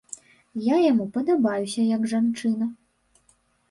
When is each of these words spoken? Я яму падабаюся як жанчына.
Я 0.67 0.77
яму 0.85 1.05
падабаюся 1.19 1.87
як 1.95 2.11
жанчына. 2.17 2.73